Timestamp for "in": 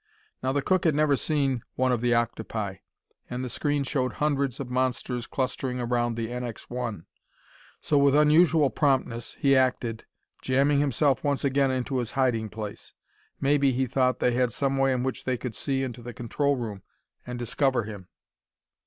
14.91-15.03